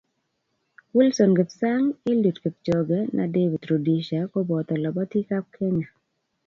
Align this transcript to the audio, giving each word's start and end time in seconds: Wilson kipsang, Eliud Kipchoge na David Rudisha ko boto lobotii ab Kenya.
Wilson 0.93 1.31
kipsang, 1.37 1.85
Eliud 2.09 2.37
Kipchoge 2.43 2.99
na 3.15 3.23
David 3.35 3.63
Rudisha 3.69 4.19
ko 4.31 4.37
boto 4.49 4.73
lobotii 4.83 5.31
ab 5.37 5.45
Kenya. 5.55 5.89